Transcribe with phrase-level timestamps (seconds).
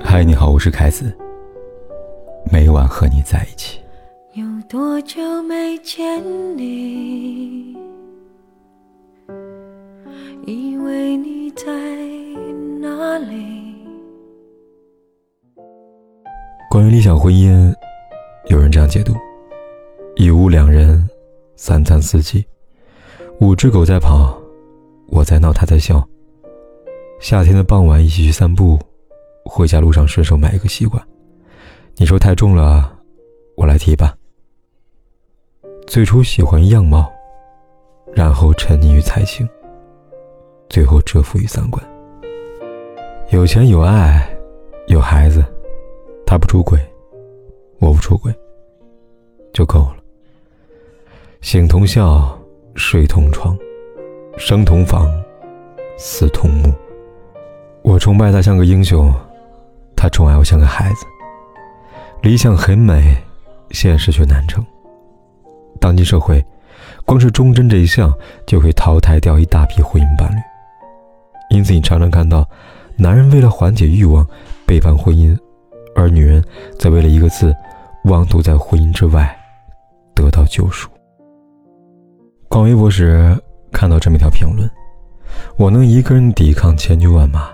[0.00, 1.12] 嗨，你好，我是凯子。
[2.50, 3.80] 每晚和你在一起。
[4.34, 6.22] 有多久没见
[6.56, 7.76] 你？
[10.46, 11.66] 以为你在
[12.80, 13.74] 哪里？
[16.70, 17.74] 关于理想婚姻，
[18.46, 19.12] 有人这样解读：
[20.16, 21.08] 一屋两人，
[21.56, 22.44] 三餐四季，
[23.40, 24.40] 五只狗在跑，
[25.08, 26.06] 我在闹，他在笑。
[27.20, 28.78] 夏天的傍晚，一起去散步。
[29.50, 31.02] 回家路上顺手买一个西瓜，
[31.96, 32.92] 你说太重了，
[33.56, 34.14] 我来提吧。
[35.86, 37.10] 最初喜欢样貌，
[38.14, 39.48] 然后沉溺于才情，
[40.68, 41.82] 最后折服于三观。
[43.30, 44.28] 有钱有爱，
[44.86, 45.42] 有孩子，
[46.26, 46.78] 他不出轨，
[47.78, 48.30] 我不出轨，
[49.54, 49.96] 就够了。
[51.40, 52.38] 醒同笑，
[52.74, 53.56] 睡同床，
[54.36, 55.10] 生同房，
[55.96, 56.70] 死同墓。
[57.80, 59.10] 我崇拜他像个英雄。
[60.00, 61.04] 他宠爱我像个孩子，
[62.22, 63.16] 理想很美，
[63.72, 64.64] 现实却难成。
[65.80, 66.42] 当今社会，
[67.04, 68.14] 光是忠贞这一项
[68.46, 70.36] 就会淘汰掉一大批婚姻伴侣。
[71.50, 72.48] 因此，你常常看到，
[72.96, 74.24] 男人为了缓解欲望
[74.64, 75.36] 背叛婚姻，
[75.96, 76.44] 而女人
[76.78, 77.52] 则为了一个字，
[78.04, 79.36] 妄图在婚姻之外
[80.14, 80.88] 得到救赎。
[82.48, 83.36] 逛微博时
[83.72, 84.70] 看到这么一条评论
[85.58, 87.50] ：“我能一个人抵抗千军万马，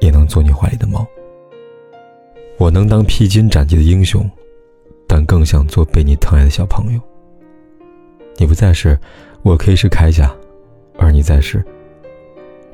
[0.00, 1.06] 也能做你怀里的猫。”
[2.58, 4.28] 我能当披荆斩棘的英雄，
[5.06, 7.00] 但更想做被你疼爱的小朋友。
[8.38, 8.98] 你不在时，
[9.42, 10.34] 我可以是铠甲；
[10.98, 11.62] 而你在时，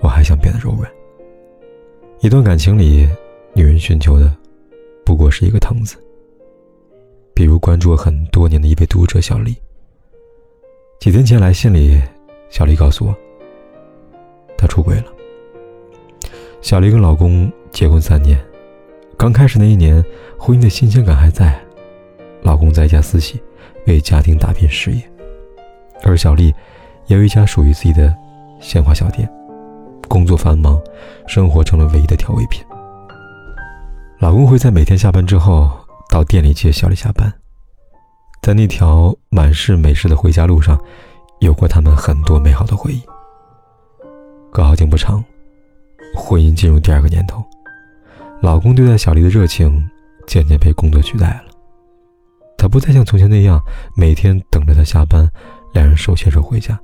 [0.01, 0.91] 我还想变得柔软。
[2.21, 3.09] 一段感情里，
[3.55, 4.33] 女人寻求的
[5.05, 5.97] 不过是一个“疼”字。
[7.35, 9.57] 比如关注我很多年的一位读者小丽，
[11.01, 12.01] 几天前来信里，
[12.51, 13.15] 小丽告诉我，
[14.57, 15.07] 她出轨了。
[16.61, 18.39] 小丽跟老公结婚三年。
[19.23, 20.05] 刚开始那一年，
[20.37, 21.57] 婚姻的新鲜感还在，
[22.43, 23.41] 老公在家私企，
[23.87, 25.01] 为家庭打拼事业，
[26.03, 26.53] 而小丽
[27.07, 28.13] 也有一家属于自己的
[28.59, 29.33] 鲜花小店。
[30.09, 30.77] 工作繁忙，
[31.29, 32.65] 生活成了唯一的调味品。
[34.19, 35.71] 老公会在每天下班之后
[36.09, 37.33] 到店里接小丽下班，
[38.43, 40.77] 在那条满是美食的回家路上，
[41.39, 43.01] 有过他们很多美好的回忆。
[44.51, 45.25] 可好景不长，
[46.13, 47.41] 婚姻进入第二个年头。
[48.43, 49.89] 老公对待小丽的热情
[50.27, 51.45] 渐渐被工作取代了，
[52.59, 53.63] 他不再像从前那样
[53.97, 55.31] 每天等着她下班，
[55.73, 56.77] 两人手牵手回家，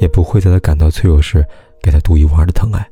[0.00, 1.44] 也不会在她感到脆弱时
[1.82, 2.88] 给她独一无二的疼爱。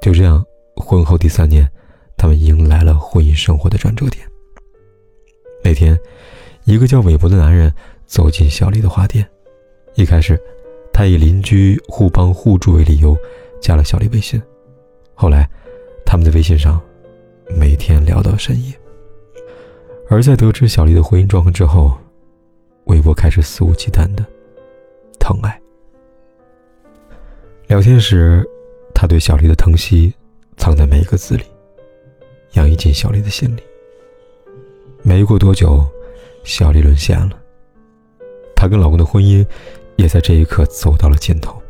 [0.00, 0.40] 就这样，
[0.76, 1.68] 婚后第三年，
[2.16, 4.24] 他们迎来了婚姻生活的转折点。
[5.64, 5.98] 那天，
[6.62, 7.74] 一个叫韦伯的男人
[8.06, 9.28] 走进小丽的花店，
[9.96, 10.40] 一开始，
[10.92, 13.16] 他以邻居互帮互助为理由
[13.60, 14.40] 加了小丽微信，
[15.12, 15.50] 后来。
[16.14, 16.80] 他们在微信上
[17.58, 18.72] 每天聊到深夜，
[20.08, 21.92] 而在得知小丽的婚姻状况之后，
[22.84, 24.24] 微博开始肆无忌惮的
[25.18, 25.60] 疼爱。
[27.66, 28.48] 聊天时，
[28.94, 30.14] 他对小丽的疼惜
[30.56, 31.42] 藏在每一个字里，
[32.52, 33.62] 洋溢进小丽的心里。
[35.02, 35.84] 没过多久，
[36.44, 37.36] 小丽沦陷了，
[38.54, 39.44] 她跟老公的婚姻
[39.96, 41.60] 也在这一刻走到了尽头。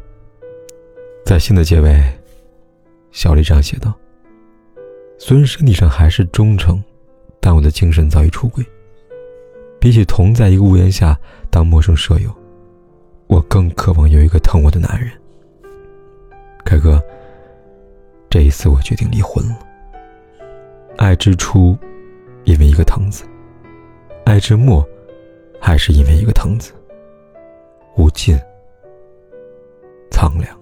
[1.25, 1.99] 在信的结尾，
[3.11, 3.91] 小丽这样写道。
[5.16, 6.82] 虽然身体上还是忠诚，
[7.41, 8.64] 但我的精神早已出轨。
[9.80, 11.19] 比起同在一个屋檐下
[11.50, 12.34] 当陌生舍友，
[13.26, 15.10] 我更渴望有一个疼我的男人。
[16.64, 17.02] 凯哥，
[18.28, 19.58] 这一次我决定离婚了。
[20.97, 21.76] 爱之初，
[22.44, 23.25] 因为一个“疼”字；
[24.25, 24.86] 爱之末，
[25.60, 26.72] 还是因为一个“疼”字。
[27.96, 28.38] 无尽，
[30.10, 30.58] 苍凉。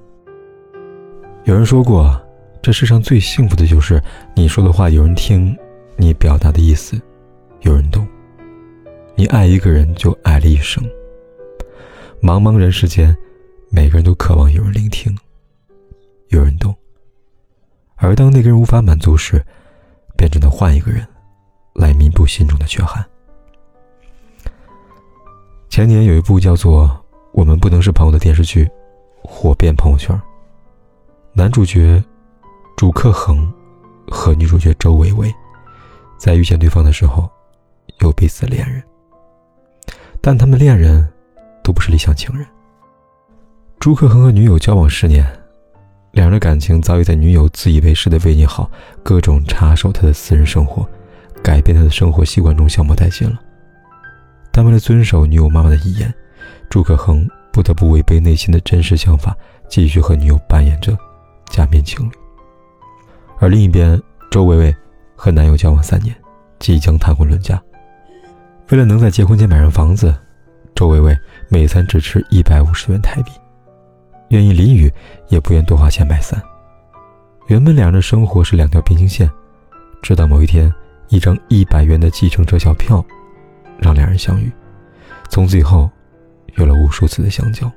[1.44, 2.21] 有人说过。
[2.62, 4.00] 这世上最幸福的就是
[4.36, 5.54] 你说的话有人听，
[5.96, 6.98] 你表达的意思
[7.62, 8.06] 有人懂。
[9.16, 10.82] 你爱一个人就爱了一生。
[12.22, 13.14] 茫茫人世间，
[13.68, 15.12] 每个人都渴望有人聆听，
[16.28, 16.72] 有人懂。
[17.96, 19.44] 而当那个人无法满足时，
[20.16, 21.04] 便只能换一个人
[21.74, 23.04] 来弥补心中的缺憾。
[25.68, 26.84] 前年有一部叫做
[27.32, 28.70] 《我们不能是朋友》的电视剧，
[29.24, 30.16] 火遍朋友圈。
[31.32, 32.00] 男主角。
[32.76, 33.52] 主克恒
[34.08, 35.32] 和女主角周薇薇
[36.18, 37.30] 在遇见对方的时候，
[38.00, 38.82] 有彼此恋人，
[40.20, 41.08] 但他们恋人
[41.62, 42.46] 都不是理想情人。
[43.78, 45.24] 朱克恒和女友交往十年，
[46.12, 48.70] 两人的感情早已在女友自以为是的为你好、
[49.02, 50.88] 各种插手他的私人生活、
[51.42, 53.40] 改变他的生活习惯中消磨殆尽了。
[54.50, 56.12] 但为了遵守女友妈妈的遗言，
[56.68, 59.36] 朱克恒不得不违背内心的真实想法，
[59.68, 60.96] 继续和女友扮演着
[61.46, 62.12] 假面情侣。
[63.42, 64.00] 而另一边，
[64.30, 64.72] 周薇薇
[65.16, 66.14] 和男友交往三年，
[66.60, 67.60] 即将谈婚论嫁。
[68.70, 70.14] 为了能在结婚前买上房子，
[70.76, 71.12] 周薇薇
[71.48, 73.32] 每餐只吃一百五十元台币，
[74.28, 74.88] 愿意淋雨
[75.26, 76.40] 也不愿多花钱买伞。
[77.48, 79.28] 原本两人的生活是两条平行线，
[80.02, 80.72] 直到某一天，
[81.08, 83.04] 一张一百元的计程车小票，
[83.76, 84.52] 让两人相遇，
[85.28, 85.90] 从此以后，
[86.54, 87.68] 有了无数次的相交。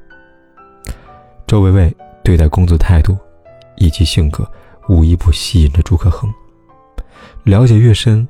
[1.48, 1.92] 周薇薇
[2.24, 3.18] 对待工作态度，
[3.78, 4.48] 以及性格，
[4.88, 6.34] 无一不吸引着朱可恒。
[7.44, 8.28] 了解越深，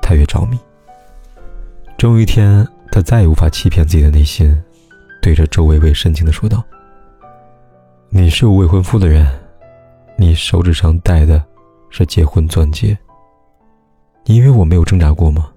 [0.00, 0.58] 他越着迷。
[1.98, 4.60] 终有一天，他再也无法欺骗自己的内心，
[5.20, 6.64] 对着周薇薇深情的说道
[8.10, 9.26] ：“你是我未婚夫的人，
[10.16, 11.44] 你手指上戴的
[11.90, 12.96] 是结婚钻戒。
[14.24, 15.50] 你以为我没有挣扎过吗？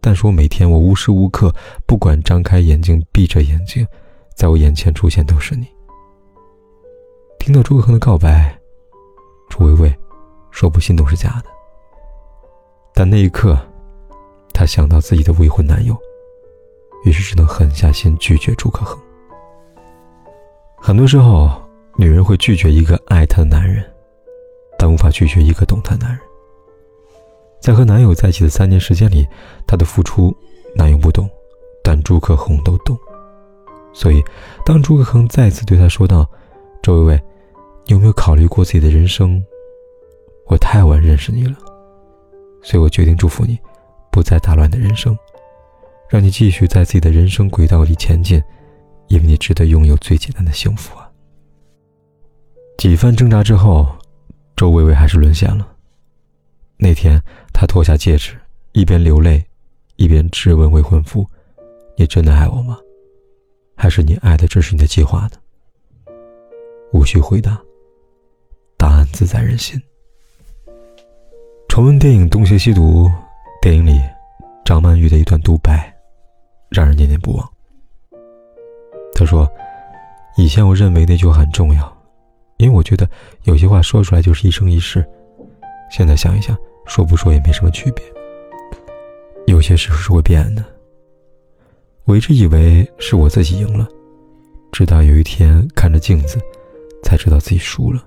[0.00, 1.52] 但是我每天，我无时无刻，
[1.86, 3.86] 不管张开眼睛闭着眼睛，
[4.34, 5.66] 在我眼前出现都是你。”
[7.40, 8.56] 听到朱可恒的告白，
[9.48, 9.98] 朱薇薇
[10.50, 11.50] 说不心动是假的。
[12.94, 13.58] 但那一刻，
[14.52, 15.96] 她想到自己的未婚男友，
[17.04, 18.98] 于是只能狠下心拒绝朱可恒。
[20.76, 21.50] 很多时候，
[21.96, 23.84] 女人会拒绝一个爱她的男人，
[24.78, 26.20] 但无法拒绝一个懂她的男人。
[27.60, 29.26] 在和男友在一起的三年时间里，
[29.66, 30.34] 她的付出，
[30.74, 31.28] 男友不懂，
[31.82, 32.96] 但朱可恒都懂。
[33.92, 34.22] 所以，
[34.64, 36.28] 当朱可恒再次对她说道
[36.82, 37.22] ：“周薇薇，
[37.86, 39.42] 有没有考虑过自己的人生？
[40.46, 41.56] 我太晚认识你了。”
[42.62, 43.56] 所以我决定祝福你，
[44.10, 45.16] 不再打乱你的人生，
[46.08, 48.42] 让你继续在自己的人生轨道里前进，
[49.06, 51.08] 因为你值得拥有最简单的幸福啊！
[52.76, 53.86] 几番挣扎之后，
[54.56, 55.68] 周薇薇还是沦陷了。
[56.76, 57.22] 那天，
[57.52, 58.36] 她脱下戒指，
[58.72, 59.44] 一边流泪，
[59.94, 61.24] 一边质问未婚夫
[61.96, 62.78] ：“你真的爱我吗？
[63.76, 66.14] 还是你爱的只是你的计划呢？”
[66.92, 67.60] 无需回答，
[68.76, 69.80] 答案自在人心。
[71.68, 73.06] 重温电影《东邪西毒》，
[73.60, 74.00] 电影里
[74.64, 75.94] 张曼玉的一段独白，
[76.70, 77.52] 让人念念不忘。
[79.14, 79.50] 他说
[80.36, 81.96] ：“以前我认为那句话很重要，
[82.58, 83.08] 因为我觉得
[83.44, 85.06] 有些话说出来就是一生一世。
[85.90, 86.56] 现在想一想，
[86.86, 88.04] 说不说也没什么区别。
[89.46, 90.64] 有些事是会变的。
[92.04, 93.86] 我一直以为是我自己赢了，
[94.72, 96.38] 直到有一天看着镜子，
[97.02, 98.02] 才知道自己输了。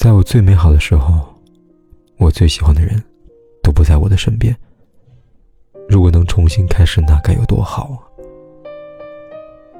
[0.00, 1.20] 在我最美好的时候。”
[2.16, 3.02] 我最喜欢的人，
[3.62, 4.54] 都不在我的身边。
[5.88, 8.00] 如果能重新开始，那该有多好啊！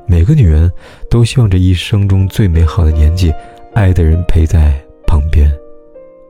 [0.06, 0.70] 每个女人
[1.10, 3.32] 都希望这一生中最美好的年纪，
[3.74, 4.72] 爱的人陪在
[5.06, 5.50] 旁边。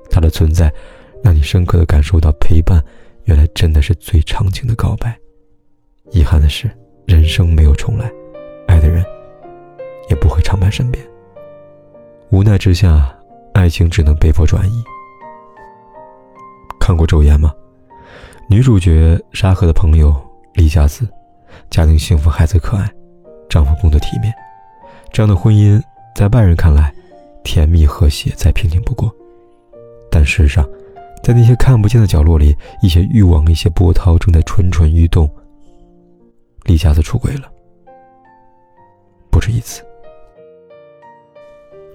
[0.09, 0.73] 他的存在，
[1.23, 2.81] 让你深刻的感受到陪伴，
[3.25, 5.17] 原来真的是最长情的告白。
[6.13, 6.71] 遗憾的是，
[7.07, 8.09] 人生没有重来，
[8.69, 9.05] 爱的人
[10.09, 11.05] 也不会常伴身边。
[12.31, 13.17] 无奈之下，
[13.61, 14.83] 爱情只能被迫转移。
[16.81, 17.53] 看过《昼颜》吗？
[18.49, 20.17] 女主角沙河的朋友
[20.55, 21.07] 李佳子，
[21.69, 22.91] 家庭幸福，孩子可爱，
[23.51, 24.33] 丈夫工作体面，
[25.13, 25.79] 这样的婚姻
[26.17, 26.91] 在外人看来
[27.45, 29.15] 甜蜜和谐，再平静不过。
[30.11, 30.67] 但事实上，
[31.23, 35.29] 在那些看不见的角落里，一些欲望，一些波涛正在蠢蠢欲动。
[36.65, 37.43] 李佳子出轨了，
[39.31, 39.83] 不止一次。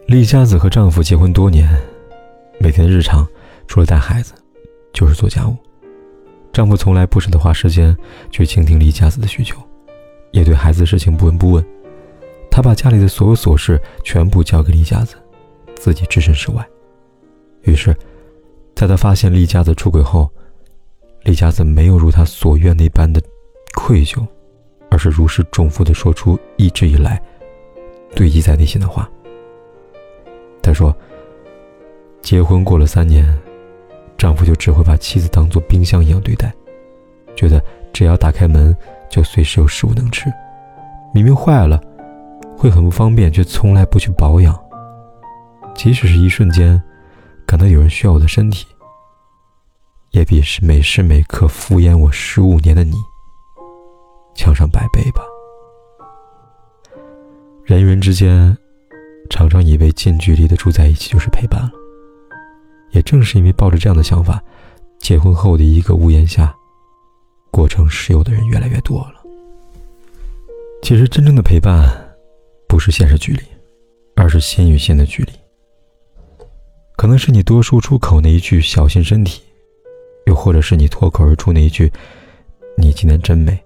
[0.07, 1.67] 李佳子和丈夫结婚多年，
[2.59, 3.27] 每天日常
[3.67, 4.33] 除了带孩子。
[4.93, 5.53] 就是做家务，
[6.53, 7.93] 丈夫从来不舍得花时间
[8.31, 9.59] 去倾听李佳子的需求，
[10.31, 11.65] 也对孩子的事情不闻不问。
[12.49, 15.15] 他把家里的所有琐事全部交给李佳子，
[15.75, 16.65] 自己置身事外。
[17.63, 17.93] 于是，
[18.73, 20.31] 在他发现李佳子出轨后，
[21.23, 23.21] 李佳子没有如他所愿那般的
[23.73, 24.25] 愧疚，
[24.89, 27.21] 而是如释重负地说出一直以来
[28.15, 29.09] 堆积在内心的话。
[30.65, 30.95] 他说
[32.23, 33.25] ：“结婚过了三年。”
[34.17, 36.51] 丈夫就只会把妻子当做冰箱一样对待，
[37.35, 38.75] 觉得只要打开门
[39.09, 40.31] 就随时有食物能吃。
[41.13, 41.79] 明明坏了，
[42.57, 44.57] 会很不方便，却从来不去保养。
[45.75, 46.81] 即使是一瞬间
[47.45, 48.65] 感到有人需要我的身体，
[50.11, 52.95] 也比是每时每刻敷衍我十五年的你
[54.33, 55.21] 强上百倍吧。
[57.65, 58.57] 人与人之间，
[59.29, 61.71] 常常以为近距离的住在一起就是陪伴了。
[62.91, 64.41] 也正是因为抱着这样的想法，
[64.99, 66.55] 结婚后的一个屋檐下，
[67.51, 69.21] 过成室友的人越来越多了。
[70.81, 71.89] 其实，真正的陪伴，
[72.67, 73.41] 不是现实距离，
[74.15, 75.31] 而是心与心的距离。
[76.95, 79.41] 可能是你多说出口那一句“小心身体”，
[80.27, 81.91] 又或者是你脱口而出那一句
[82.77, 83.59] “你今天真美”，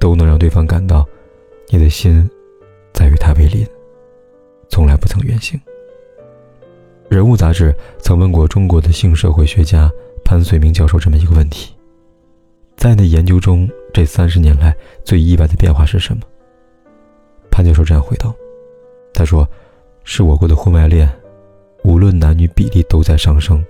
[0.00, 1.06] 都能让对方感到，
[1.68, 2.26] 你的心，
[2.94, 3.66] 在与他为邻，
[4.76, 5.58] 从来不曾远行。
[7.08, 9.90] 人物杂志曾问过中国的性社会学家
[10.22, 11.74] 潘绥铭教授这么一个问题：
[12.76, 16.22] 在你的研究中，这三十年来最意外的变化是什么？
[17.50, 18.30] 潘教授这样回答
[19.14, 19.48] ：“他说，
[20.04, 21.10] 是我国的婚外恋，
[21.82, 23.64] 无论男女比例都在上升，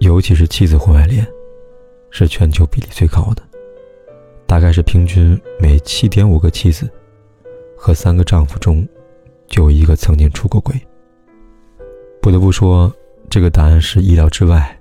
[0.00, 1.26] 尤其是妻子婚外恋，
[2.08, 3.42] 是全球比例最高的，
[4.46, 6.88] 大概是平均每七点五个妻子
[7.76, 8.88] 和三个丈夫中，
[9.48, 10.74] 就有一个曾经出过轨。
[12.22, 12.94] 不得不说，
[13.28, 14.74] 这个答案是意料之外。”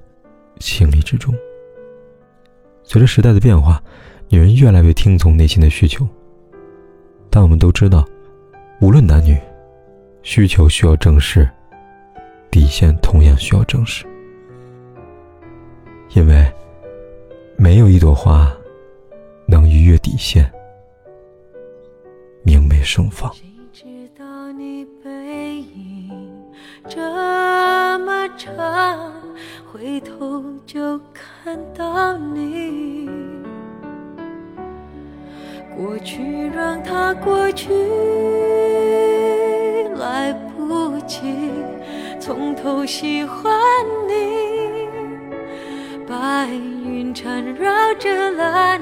[0.60, 1.32] 情理之中。
[2.84, 3.80] 随着时代的变化，
[4.28, 6.04] 女人越来越听从内心的需求。
[7.30, 8.04] 但我们都知道，
[8.82, 9.40] 无论男女，
[10.24, 11.48] 需求需要正视，
[12.50, 14.04] 底线同样需要正视。
[16.16, 16.52] 因为
[17.56, 18.52] 没有一朵花
[19.46, 20.52] 能逾越底线，
[22.42, 23.32] 明媚盛放。
[28.38, 29.12] 长？
[29.72, 33.10] 回头就看到你，
[35.76, 37.70] 过去让它过去，
[39.96, 41.52] 来不及
[42.20, 43.52] 从头喜欢
[44.08, 44.88] 你。
[46.08, 48.82] 白云缠绕着蓝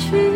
[0.00, 0.29] 至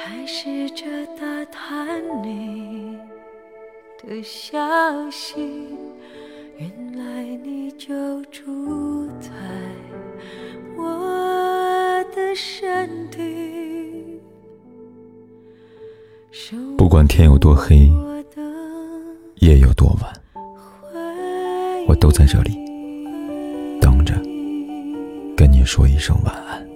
[0.00, 0.84] 还试着
[1.18, 2.96] 打探你
[4.00, 5.40] 的消息，
[6.56, 9.30] 原来你就住在
[10.76, 14.20] 我的身体。
[16.76, 17.90] 不管天有多黑，
[19.40, 20.12] 夜有多晚，
[21.88, 22.54] 我都在这里
[23.80, 24.14] 等着，
[25.36, 26.67] 跟你说一声晚安。